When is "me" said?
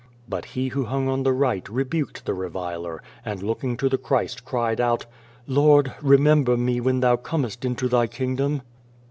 6.57-6.81